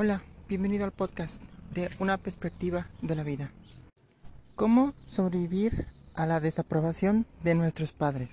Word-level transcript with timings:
Hola, 0.00 0.22
bienvenido 0.48 0.84
al 0.84 0.92
podcast 0.92 1.42
de 1.74 1.90
Una 1.98 2.18
perspectiva 2.18 2.86
de 3.02 3.16
la 3.16 3.24
vida. 3.24 3.50
¿Cómo 4.54 4.94
sobrevivir 5.04 5.88
a 6.14 6.24
la 6.24 6.38
desaprobación 6.38 7.26
de 7.42 7.56
nuestros 7.56 7.90
padres? 7.90 8.28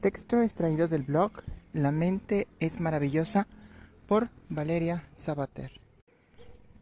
Texto 0.00 0.42
extraído 0.42 0.88
del 0.88 1.04
blog 1.04 1.30
La 1.72 1.92
mente 1.92 2.48
es 2.58 2.80
maravillosa 2.80 3.46
por 4.08 4.30
Valeria 4.48 5.08
Sabater. 5.14 5.70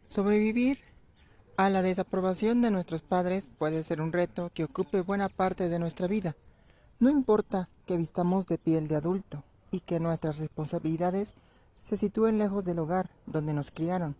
Sobrevivir 0.07 0.79
a 1.57 1.69
la 1.69 1.83
desaprobación 1.83 2.63
de 2.63 2.71
nuestros 2.71 3.03
padres 3.03 3.47
puede 3.55 3.83
ser 3.83 4.01
un 4.01 4.13
reto 4.13 4.49
que 4.51 4.63
ocupe 4.63 5.01
buena 5.01 5.29
parte 5.29 5.69
de 5.69 5.77
nuestra 5.77 6.07
vida. 6.07 6.35
No 6.99 7.11
importa 7.11 7.69
que 7.85 7.97
vistamos 7.97 8.47
de 8.47 8.57
piel 8.57 8.87
de 8.87 8.95
adulto 8.95 9.43
y 9.69 9.81
que 9.81 9.99
nuestras 9.99 10.39
responsabilidades 10.39 11.35
se 11.81 11.97
sitúen 11.97 12.37
lejos 12.37 12.63
del 12.63 12.79
hogar 12.79 13.09
donde 13.25 13.53
nos 13.53 13.71
criaron. 13.71 14.15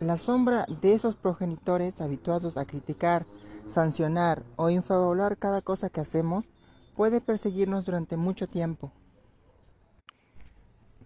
La 0.00 0.18
sombra 0.18 0.66
de 0.82 0.94
esos 0.94 1.16
progenitores 1.16 2.00
habituados 2.00 2.56
a 2.56 2.64
criticar, 2.64 3.26
sancionar 3.66 4.42
o 4.56 4.70
infabular 4.70 5.38
cada 5.38 5.62
cosa 5.62 5.88
que 5.88 6.00
hacemos 6.00 6.46
puede 6.94 7.20
perseguirnos 7.20 7.84
durante 7.84 8.16
mucho 8.16 8.46
tiempo. 8.46 8.92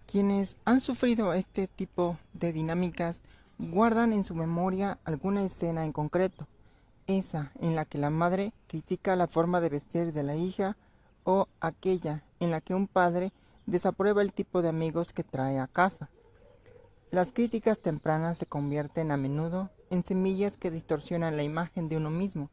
Quienes 0.05 0.57
han 0.65 0.79
sufrido 0.79 1.33
este 1.33 1.67
tipo 1.67 2.17
de 2.33 2.51
dinámicas 2.51 3.21
guardan 3.59 4.13
en 4.13 4.23
su 4.23 4.33
memoria 4.35 4.97
alguna 5.03 5.43
escena 5.43 5.85
en 5.85 5.91
concreto, 5.91 6.47
esa 7.07 7.51
en 7.59 7.75
la 7.75 7.85
que 7.85 7.97
la 7.97 8.09
madre 8.09 8.53
critica 8.67 9.15
la 9.15 9.27
forma 9.27 9.61
de 9.61 9.69
vestir 9.69 10.13
de 10.13 10.23
la 10.23 10.35
hija 10.35 10.77
o 11.23 11.47
aquella 11.59 12.23
en 12.39 12.51
la 12.51 12.61
que 12.61 12.73
un 12.73 12.87
padre 12.87 13.31
desaprueba 13.69 14.21
el 14.21 14.33
tipo 14.33 14.61
de 14.61 14.69
amigos 14.69 15.13
que 15.13 15.23
trae 15.23 15.59
a 15.59 15.67
casa. 15.67 16.09
Las 17.11 17.31
críticas 17.31 17.79
tempranas 17.79 18.37
se 18.37 18.45
convierten 18.45 19.11
a 19.11 19.17
menudo 19.17 19.69
en 19.89 20.03
semillas 20.03 20.57
que 20.57 20.71
distorsionan 20.71 21.37
la 21.37 21.43
imagen 21.43 21.89
de 21.89 21.97
uno 21.97 22.09
mismo. 22.09 22.49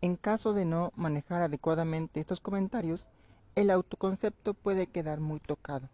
En 0.00 0.16
caso 0.16 0.52
de 0.52 0.64
no 0.64 0.92
manejar 0.96 1.42
adecuadamente 1.42 2.20
estos 2.20 2.40
comentarios, 2.40 3.06
el 3.54 3.70
autoconcepto 3.70 4.54
puede 4.54 4.86
quedar 4.86 5.20
muy 5.20 5.38
tocado. 5.38 5.88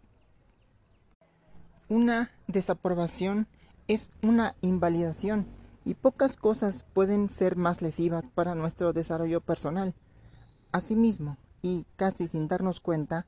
Una 1.87 2.31
desaprobación 2.47 3.47
es 3.87 4.09
una 4.21 4.55
invalidación 4.61 5.47
y 5.85 5.95
pocas 5.95 6.37
cosas 6.37 6.85
pueden 6.93 7.29
ser 7.29 7.55
más 7.55 7.81
lesivas 7.81 8.23
para 8.33 8.55
nuestro 8.55 8.93
desarrollo 8.93 9.41
personal. 9.41 9.95
Asimismo, 10.71 11.37
y 11.61 11.85
casi 11.95 12.27
sin 12.27 12.47
darnos 12.47 12.79
cuenta, 12.79 13.25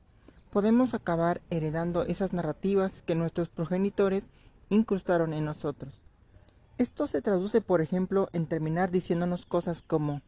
podemos 0.52 0.94
acabar 0.94 1.40
heredando 1.50 2.04
esas 2.04 2.32
narrativas 2.32 3.02
que 3.02 3.16
nuestros 3.16 3.48
progenitores 3.48 4.26
incrustaron 4.68 5.32
en 5.32 5.44
nosotros. 5.44 6.00
Esto 6.78 7.06
se 7.06 7.22
traduce, 7.22 7.60
por 7.60 7.80
ejemplo, 7.80 8.28
en 8.32 8.46
terminar 8.46 8.90
diciéndonos 8.90 9.46
cosas 9.46 9.82
como 9.82 10.22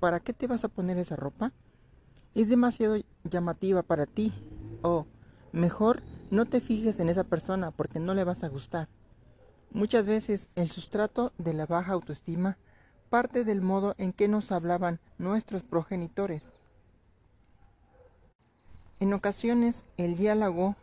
¿Para 0.00 0.20
qué 0.20 0.32
te 0.32 0.46
vas 0.46 0.64
a 0.64 0.68
poner 0.68 0.98
esa 0.98 1.16
ropa? 1.16 1.52
Es 2.34 2.48
demasiado 2.48 2.96
llamativa 3.24 3.82
para 3.82 4.04
ti. 4.04 4.32
O 4.82 5.06
mejor 5.52 6.02
no 6.30 6.44
te 6.44 6.60
fijes 6.60 7.00
en 7.00 7.08
esa 7.08 7.24
persona 7.24 7.70
porque 7.70 7.98
no 7.98 8.12
le 8.14 8.24
vas 8.24 8.44
a 8.44 8.48
gustar. 8.48 8.88
Muchas 9.70 10.06
veces 10.06 10.48
el 10.54 10.70
sustrato 10.70 11.32
de 11.38 11.54
la 11.54 11.66
baja 11.66 11.92
autoestima 11.92 12.58
parte 13.08 13.44
del 13.44 13.62
modo 13.62 13.94
en 13.98 14.12
que 14.12 14.28
nos 14.28 14.52
hablaban 14.52 15.00
nuestros 15.18 15.62
progenitores. 15.62 16.42
En 18.98 19.12
ocasiones 19.12 19.84
el 19.98 20.16
diálogo 20.16 20.74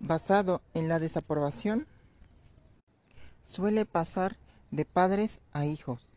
basado 0.00 0.60
en 0.74 0.88
la 0.88 0.98
desaprobación 0.98 1.86
suele 3.44 3.84
pasar 3.86 4.36
de 4.72 4.84
padres 4.84 5.40
a 5.52 5.64
hijos. 5.64 6.12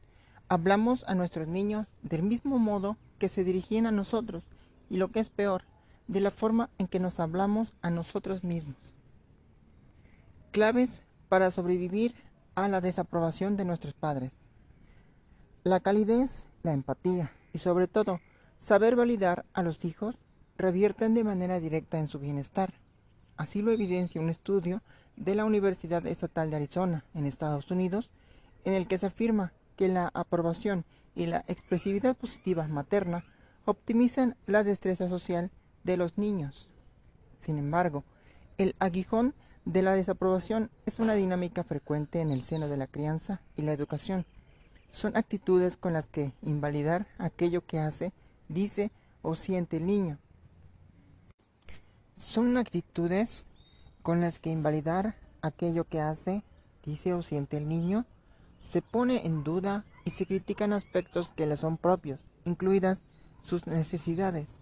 Hablamos 0.50 1.04
a 1.08 1.14
nuestros 1.14 1.48
niños 1.48 1.86
del 2.02 2.24
mismo 2.24 2.58
modo 2.58 2.98
que 3.20 3.30
se 3.30 3.44
dirigían 3.44 3.86
a 3.86 3.92
nosotros 3.92 4.44
y 4.90 4.98
lo 4.98 5.10
que 5.10 5.20
es 5.20 5.30
peor, 5.30 5.64
de 6.08 6.22
la 6.22 6.32
forma 6.32 6.72
en 6.80 6.88
que 6.88 7.00
nos 7.00 7.20
hablamos 7.20 7.74
a 7.82 7.92
nosotros 7.92 8.44
mismos. 8.44 8.78
Claves 10.52 11.04
para 11.30 11.52
sobrevivir 11.52 12.16
a 12.56 12.68
la 12.68 12.82
desaprobación 12.82 13.58
de 13.58 13.66
nuestros 13.66 13.94
padres. 13.94 14.32
La 15.64 15.82
calidez, 15.82 16.48
la 16.64 16.74
empatía 16.74 17.32
y 17.54 17.60
sobre 17.60 17.88
todo 17.88 18.22
saber 18.60 18.96
validar 18.96 19.46
a 19.54 19.62
los 19.62 19.86
hijos 19.86 20.16
revierten 20.58 21.14
de 21.14 21.24
manera 21.24 21.60
directa 21.60 22.00
en 22.00 22.08
su 22.08 22.20
bienestar. 22.20 22.74
Así 23.36 23.62
lo 23.62 23.72
evidencia 23.72 24.22
un 24.22 24.30
estudio 24.30 24.82
de 25.16 25.36
la 25.36 25.46
Universidad 25.46 26.06
Estatal 26.06 26.50
de 26.50 26.56
Arizona, 26.56 27.06
en 27.14 27.26
Estados 27.26 27.70
Unidos, 27.72 28.10
en 28.66 28.74
el 28.74 28.88
que 28.88 28.98
se 28.98 29.06
afirma 29.08 29.54
que 29.76 29.88
la 29.88 30.10
aprobación 30.14 30.86
y 31.16 31.28
la 31.28 31.44
expresividad 31.48 32.16
positiva 32.16 32.68
materna 32.68 33.24
optimizan 33.66 34.36
la 34.46 34.64
destreza 34.64 35.10
social 35.10 35.52
de 35.84 35.98
los 35.98 36.18
niños. 36.18 36.70
Sin 37.38 37.58
embargo, 37.58 38.04
el 38.58 38.76
aguijón 38.80 39.34
de 39.66 39.82
la 39.82 39.94
desaprobación 39.94 40.72
es 40.86 41.00
una 41.00 41.14
dinámica 41.14 41.64
frecuente 41.64 42.22
en 42.22 42.32
el 42.32 42.42
seno 42.42 42.68
de 42.68 42.78
la 42.78 42.88
crianza 42.88 43.42
y 43.56 43.64
la 43.64 43.74
educación. 43.74 44.26
Son 44.90 45.16
actitudes 45.18 45.78
con 45.78 45.94
las 45.94 46.08
que 46.08 46.34
invalidar 46.42 47.08
aquello 47.18 47.66
que 47.66 47.80
hace, 47.80 48.14
dice 48.48 48.92
o 49.22 49.36
siente 49.36 49.78
el 49.78 49.86
niño, 49.86 50.18
son 52.18 52.58
actitudes 52.58 53.46
con 54.02 54.22
las 54.22 54.40
que 54.40 54.50
invalidar 54.50 55.16
aquello 55.42 55.86
que 55.86 56.02
hace, 56.02 56.44
dice 56.84 57.14
o 57.14 57.22
siente 57.22 57.58
el 57.58 57.70
niño, 57.70 58.06
se 58.60 58.82
pone 58.82 59.26
en 59.26 59.44
duda 59.44 59.86
y 60.04 60.12
se 60.12 60.26
critican 60.26 60.74
aspectos 60.74 61.32
que 61.32 61.46
le 61.46 61.58
son 61.58 61.78
propios, 61.78 62.26
incluidas 62.46 63.04
sus 63.44 63.68
necesidades. 63.68 64.62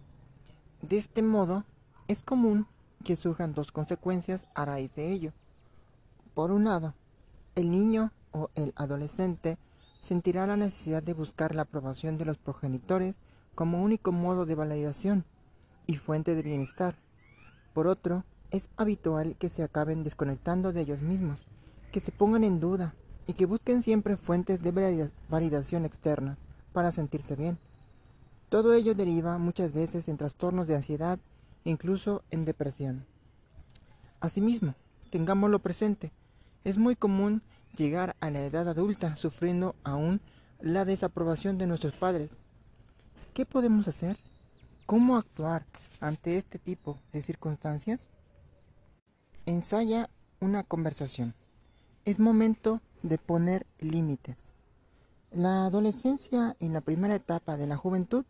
De 0.81 0.97
este 0.97 1.21
modo, 1.21 1.63
es 2.07 2.21
común 2.23 2.67
que 3.03 3.15
surjan 3.15 3.53
dos 3.53 3.71
consecuencias 3.71 4.47
a 4.53 4.65
raíz 4.65 4.93
de 4.95 5.11
ello. 5.11 5.33
Por 6.33 6.51
un 6.51 6.65
lado, 6.65 6.93
el 7.55 7.71
niño 7.71 8.11
o 8.31 8.49
el 8.55 8.73
adolescente 8.75 9.57
sentirá 9.99 10.45
la 10.45 10.57
necesidad 10.57 11.01
de 11.01 11.13
buscar 11.13 11.55
la 11.55 11.63
aprobación 11.63 12.17
de 12.17 12.25
los 12.25 12.37
progenitores 12.37 13.15
como 13.55 13.81
único 13.81 14.11
modo 14.11 14.45
de 14.45 14.55
validación 14.55 15.25
y 15.87 15.95
fuente 15.95 16.35
de 16.35 16.41
bienestar. 16.41 17.04
Por 17.75 17.87
otro, 17.87 18.23
es 18.51 18.69
habitual 18.77 19.35
que 19.35 19.49
se 19.49 19.61
acaben 19.61 20.05
desconectando 20.05 20.71
de 20.71 20.79
ellos 20.79 21.01
mismos, 21.01 21.45
que 21.91 21.99
se 21.99 22.13
pongan 22.13 22.45
en 22.45 22.61
duda 22.61 22.95
y 23.27 23.33
que 23.33 23.45
busquen 23.45 23.81
siempre 23.81 24.15
fuentes 24.15 24.61
de 24.61 25.11
validación 25.27 25.83
externas 25.83 26.45
para 26.71 26.93
sentirse 26.93 27.35
bien. 27.35 27.57
Todo 28.47 28.73
ello 28.73 28.95
deriva 28.95 29.37
muchas 29.39 29.73
veces 29.73 30.07
en 30.07 30.15
trastornos 30.15 30.69
de 30.69 30.77
ansiedad 30.77 31.19
e 31.65 31.69
incluso 31.69 32.23
en 32.31 32.45
depresión. 32.45 33.05
Asimismo, 34.21 34.75
tengámoslo 35.11 35.59
presente, 35.59 36.13
es 36.63 36.77
muy 36.77 36.95
común 36.95 37.41
llegar 37.75 38.15
a 38.21 38.29
la 38.29 38.45
edad 38.45 38.69
adulta 38.69 39.17
sufriendo 39.17 39.75
aún 39.83 40.21
la 40.61 40.85
desaprobación 40.85 41.57
de 41.57 41.67
nuestros 41.67 41.97
padres. 41.97 42.29
¿Qué 43.33 43.45
podemos 43.45 43.89
hacer? 43.89 44.15
¿Cómo 44.85 45.17
actuar 45.17 45.65
ante 45.99 46.37
este 46.37 46.59
tipo 46.59 46.99
de 47.11 47.23
circunstancias? 47.23 48.13
Ensaya 49.47 50.11
una 50.39 50.61
conversación. 50.61 51.33
Es 52.05 52.19
momento 52.19 52.81
de 53.01 53.17
poner 53.17 53.65
límites. 53.79 54.53
La 55.31 55.65
adolescencia 55.65 56.55
y 56.59 56.69
la 56.69 56.81
primera 56.81 57.15
etapa 57.15 57.57
de 57.57 57.65
la 57.65 57.77
juventud 57.77 58.25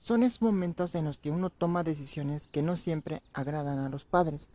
son 0.00 0.22
esos 0.22 0.40
momentos 0.40 0.94
en 0.94 1.04
los 1.04 1.18
que 1.18 1.30
uno 1.30 1.50
toma 1.50 1.84
decisiones 1.84 2.48
que 2.48 2.62
no 2.62 2.76
siempre 2.76 3.22
agradan 3.34 3.78
a 3.80 3.90
los 3.90 4.06
padres. 4.06 4.48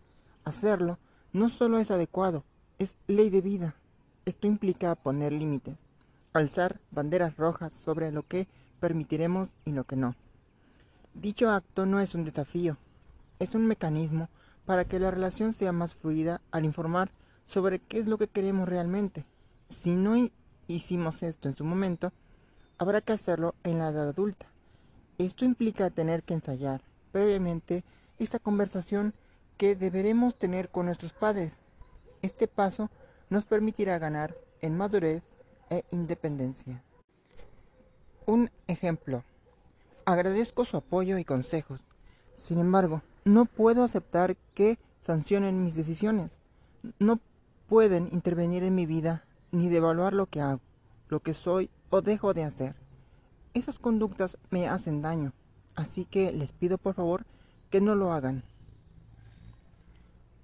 Hacerlo 0.43 0.97
no 1.33 1.49
solo 1.49 1.77
es 1.77 1.91
adecuado, 1.91 2.45
es 2.79 2.97
ley 3.05 3.29
de 3.29 3.41
vida. 3.41 3.75
Esto 4.25 4.47
implica 4.47 4.95
poner 4.95 5.33
límites, 5.33 5.77
alzar 6.33 6.79
banderas 6.89 7.37
rojas 7.37 7.73
sobre 7.73 8.11
lo 8.11 8.23
que 8.23 8.47
permitiremos 8.79 9.49
y 9.65 9.73
lo 9.73 9.83
que 9.83 9.97
no. 9.97 10.15
Dicho 11.21 11.49
acto 11.49 11.87
no 11.87 11.99
es 11.99 12.13
un 12.13 12.25
desafío, 12.25 12.77
es 13.39 13.55
un 13.55 13.65
mecanismo 13.65 14.29
para 14.67 14.85
que 14.85 14.99
la 14.99 15.09
relación 15.09 15.53
sea 15.53 15.71
más 15.71 15.95
fluida 15.95 16.41
al 16.51 16.63
informar 16.63 17.09
sobre 17.47 17.79
qué 17.79 17.97
es 17.97 18.05
lo 18.05 18.19
que 18.19 18.27
queremos 18.27 18.69
realmente. 18.69 19.25
Si 19.67 19.95
no 19.95 20.29
hicimos 20.67 21.23
esto 21.23 21.49
en 21.49 21.55
su 21.55 21.65
momento, 21.65 22.13
habrá 22.77 23.01
que 23.01 23.13
hacerlo 23.13 23.55
en 23.63 23.79
la 23.79 23.89
edad 23.89 24.09
adulta. 24.09 24.45
Esto 25.17 25.43
implica 25.43 25.89
tener 25.89 26.21
que 26.21 26.35
ensayar 26.35 26.83
previamente 27.11 27.83
esta 28.19 28.37
conversación 28.37 29.15
que 29.57 29.75
deberemos 29.75 30.37
tener 30.37 30.69
con 30.69 30.85
nuestros 30.85 31.13
padres. 31.13 31.53
Este 32.21 32.47
paso 32.47 32.91
nos 33.31 33.45
permitirá 33.45 33.97
ganar 33.97 34.37
en 34.61 34.77
madurez 34.77 35.33
e 35.71 35.83
independencia. 35.89 36.83
Un 38.27 38.51
ejemplo. 38.67 39.23
Agradezco 40.07 40.63
su 40.63 40.77
apoyo 40.77 41.17
y 41.17 41.25
consejos. 41.25 41.81
Sin 42.33 42.59
embargo, 42.59 43.01
no 43.25 43.43
puedo 43.43 43.83
aceptar 43.83 44.37
que 44.53 44.79
sancionen 45.01 45.65
mis 45.65 45.75
decisiones. 45.75 46.39
No 46.97 47.19
pueden 47.67 48.07
intervenir 48.13 48.63
en 48.63 48.73
mi 48.73 48.85
vida 48.85 49.25
ni 49.51 49.67
devaluar 49.67 50.13
lo 50.13 50.27
que 50.27 50.39
hago, 50.39 50.61
lo 51.09 51.19
que 51.19 51.33
soy 51.33 51.69
o 51.89 52.01
dejo 52.01 52.33
de 52.33 52.45
hacer. 52.45 52.77
Esas 53.53 53.79
conductas 53.79 54.37
me 54.49 54.69
hacen 54.69 55.01
daño, 55.01 55.33
así 55.75 56.05
que 56.05 56.31
les 56.31 56.53
pido 56.53 56.77
por 56.77 56.95
favor 56.95 57.25
que 57.69 57.81
no 57.81 57.93
lo 57.93 58.13
hagan. 58.13 58.45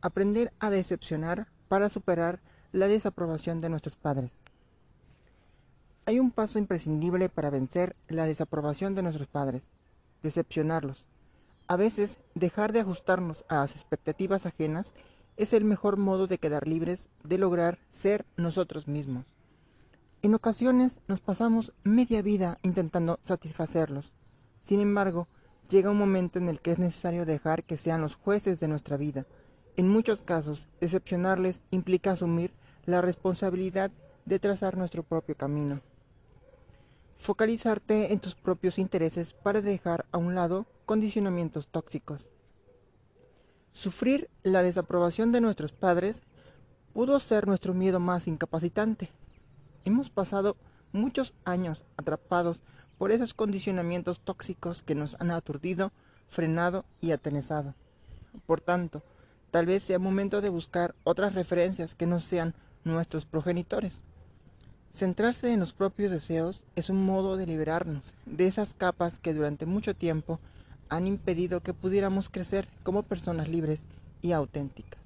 Aprender 0.02 0.52
a 0.60 0.72
decepcionar 0.72 1.48
para 1.70 1.88
superar 1.88 2.42
la 2.74 2.90
desaprobación 2.90 3.62
de 3.62 3.70
nuestros 3.70 3.96
padres. 3.96 4.43
Hay 6.06 6.20
un 6.20 6.32
paso 6.32 6.60
imprescindible 6.60 7.30
para 7.30 7.50
vencer 7.50 7.96
la 8.10 8.26
desaprobación 8.26 8.94
de 8.94 9.04
nuestros 9.04 9.30
padres, 9.30 9.72
decepcionarlos. 10.22 11.06
A 11.70 11.78
veces, 11.78 12.18
dejar 12.36 12.74
de 12.74 12.82
ajustarnos 12.82 13.46
a 13.48 13.56
las 13.56 13.74
expectativas 13.74 14.46
ajenas 14.46 14.94
es 15.38 15.54
el 15.54 15.64
mejor 15.64 15.96
modo 15.96 16.28
de 16.28 16.40
quedar 16.40 16.68
libres 16.68 17.08
de 17.24 17.38
lograr 17.38 17.80
ser 17.90 18.26
nosotros 18.36 18.90
mismos. 18.90 19.26
En 20.22 20.34
ocasiones 20.36 21.00
nos 21.08 21.22
pasamos 21.22 21.72
media 21.86 22.22
vida 22.22 22.60
intentando 22.64 23.22
satisfacerlos. 23.24 24.12
Sin 24.60 24.82
embargo, 24.82 25.30
llega 25.70 25.90
un 25.90 25.98
momento 25.98 26.38
en 26.38 26.50
el 26.50 26.60
que 26.60 26.72
es 26.72 26.80
necesario 26.80 27.26
dejar 27.26 27.64
que 27.64 27.78
sean 27.78 28.02
los 28.02 28.16
jueces 28.16 28.60
de 28.60 28.68
nuestra 28.68 28.98
vida. 28.98 29.26
En 29.78 29.88
muchos 29.88 30.22
casos, 30.22 30.68
decepcionarles 30.82 31.62
implica 31.72 32.12
asumir 32.12 32.54
la 32.86 33.02
responsabilidad 33.02 33.90
de 34.26 34.40
trazar 34.40 34.78
nuestro 34.78 35.04
propio 35.04 35.36
camino. 35.36 35.82
Focalizarte 37.24 38.12
en 38.12 38.20
tus 38.20 38.36
propios 38.36 38.78
intereses 38.78 39.32
para 39.32 39.62
dejar 39.62 40.06
a 40.12 40.18
un 40.18 40.36
lado 40.36 40.66
condicionamientos 40.86 41.70
tóxicos. 41.70 42.30
Sufrir 43.72 44.30
la 44.44 44.62
desaprobación 44.62 45.32
de 45.32 45.40
nuestros 45.40 45.72
padres 45.72 46.22
pudo 46.92 47.18
ser 47.22 47.48
nuestro 47.48 47.74
miedo 47.74 48.02
más 48.02 48.28
incapacitante. 48.28 49.08
Hemos 49.86 50.10
pasado 50.10 50.58
muchos 50.92 51.34
años 51.46 51.86
atrapados 51.96 52.60
por 52.98 53.14
esos 53.14 53.34
condicionamientos 53.34 54.20
tóxicos 54.20 54.84
que 54.84 54.94
nos 54.94 55.16
han 55.22 55.32
aturdido, 55.32 55.94
frenado 56.28 56.84
y 57.00 57.12
atenezado. 57.12 57.74
Por 58.46 58.60
tanto, 58.60 59.02
tal 59.50 59.66
vez 59.66 59.84
sea 59.84 59.98
momento 59.98 60.42
de 60.42 60.50
buscar 60.50 60.94
otras 61.06 61.36
referencias 61.36 61.96
que 61.96 62.06
no 62.06 62.20
sean 62.20 62.54
nuestros 62.84 63.26
progenitores. 63.26 64.04
Centrarse 64.94 65.52
en 65.52 65.60
los 65.60 65.74
propios 65.74 66.12
deseos 66.12 66.62
es 66.76 66.92
un 66.92 67.04
modo 67.04 67.36
de 67.36 67.48
liberarnos 67.48 68.04
de 68.28 68.46
esas 68.46 68.76
capas 68.76 69.18
que 69.18 69.34
durante 69.34 69.66
mucho 69.66 69.96
tiempo 69.96 70.40
han 70.88 71.08
impedido 71.08 71.62
que 71.62 71.74
pudiéramos 71.74 72.30
crecer 72.30 72.68
como 72.84 73.02
personas 73.02 73.50
libres 73.50 73.88
y 74.22 74.34
auténticas. 74.34 75.02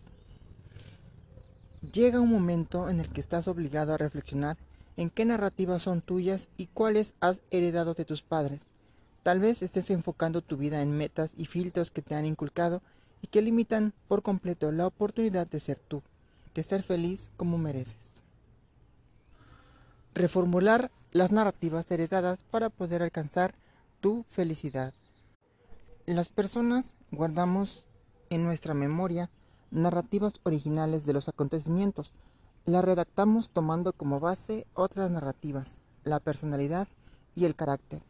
Llega 1.94 2.20
un 2.20 2.30
momento 2.30 2.90
en 2.90 3.00
el 3.00 3.08
que 3.08 3.22
estás 3.22 3.48
obligado 3.48 3.94
a 3.94 3.98
reflexionar 3.98 4.58
en 4.98 5.10
qué 5.10 5.24
narrativas 5.24 5.84
son 5.84 6.02
tuyas 6.02 6.50
y 6.58 6.66
cuáles 6.66 7.14
has 7.22 7.40
heredado 7.50 7.94
de 7.94 8.04
tus 8.04 8.22
padres. 8.22 8.64
Tal 9.24 9.40
vez 9.40 9.62
estés 9.62 9.90
enfocando 9.90 10.42
tu 10.42 10.58
vida 10.58 10.82
en 10.82 10.92
metas 10.92 11.32
y 11.38 11.46
filtros 11.46 11.92
que 11.92 12.02
te 12.02 12.14
han 12.14 12.26
inculcado 12.26 12.82
y 13.22 13.28
que 13.28 13.42
limitan 13.42 13.94
por 14.10 14.22
completo 14.22 14.70
la 14.74 14.86
oportunidad 14.86 15.48
de 15.48 15.62
ser 15.62 15.80
tú, 15.80 16.04
de 16.54 16.66
ser 16.66 16.84
feliz 16.84 17.32
como 17.38 17.58
mereces. 17.58 18.27
Reformular 20.18 20.90
las 21.12 21.32
narrativas 21.32 21.92
heredadas 21.92 22.40
para 22.50 22.72
poder 22.72 23.04
alcanzar 23.04 23.54
tu 24.00 24.26
felicidad. 24.28 24.92
Las 26.08 26.30
personas 26.30 26.96
guardamos 27.12 27.86
en 28.32 28.44
nuestra 28.44 28.74
memoria 28.74 29.30
narrativas 29.70 30.42
originales 30.42 31.06
de 31.06 31.14
los 31.14 31.30
acontecimientos. 31.30 32.14
Las 32.66 32.84
redactamos 32.84 33.52
tomando 33.52 33.94
como 33.94 34.20
base 34.20 34.66
otras 34.74 35.12
narrativas, 35.12 35.76
la 36.04 36.20
personalidad 36.20 36.88
y 37.36 37.46
el 37.46 37.54
carácter. 37.54 38.02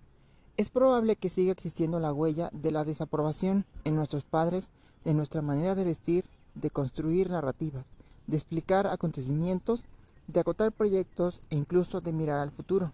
Es 0.56 0.69
probable 0.69 1.18
que 1.18 1.30
siga 1.30 1.51
existiendo 1.51 2.00
la 2.00 2.13
huella 2.13 2.50
de 2.53 2.71
la 2.71 2.86
desaprobación 2.86 3.65
en 3.83 3.98
nuestros 3.98 4.24
padres 4.24 4.69
de 5.03 5.13
nuestra 5.13 5.42
manera 5.42 5.75
de 5.75 5.83
vestir, 5.83 6.24
de 6.56 6.69
construir 6.69 7.30
narrativas, 7.30 7.98
de 8.27 8.38
explicar 8.38 8.88
acontecimientos, 8.88 9.83
de 10.27 10.39
acotar 10.39 10.71
proyectos 10.71 11.41
e 11.50 11.56
incluso 11.56 12.01
de 12.01 12.13
mirar 12.13 12.39
al 12.39 12.51
futuro. 12.51 12.94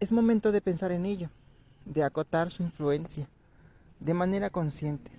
Es 0.00 0.12
momento 0.12 0.52
de 0.52 0.60
pensar 0.60 0.92
en 0.92 1.06
ello, 1.06 1.30
de 1.84 2.04
acotar 2.04 2.50
su 2.50 2.62
influencia 2.62 3.28
de 4.00 4.14
manera 4.14 4.50
consciente. 4.50 5.10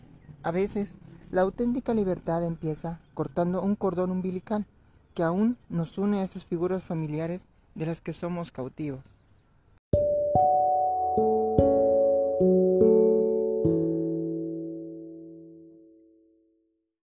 A 0.44 0.51
veces, 0.51 0.98
la 1.31 1.42
auténtica 1.42 1.94
libertad 1.94 2.44
empieza 2.44 3.00
cortando 3.13 3.62
un 3.62 3.75
cordón 3.75 4.12
umbilical 4.12 4.66
que 5.13 5.24
aún 5.24 5.57
nos 5.69 5.98
une 5.98 6.19
a 6.19 6.24
esas 6.24 6.45
figuras 6.45 6.83
familiares 6.83 7.48
de 7.74 7.88
las 7.88 8.01
que 8.01 8.13
somos 8.13 8.51
cautivos. 8.51 9.01